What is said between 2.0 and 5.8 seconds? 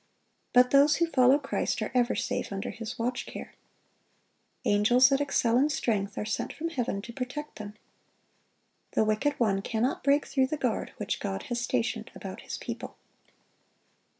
safe under His watchcare. Angels that excel in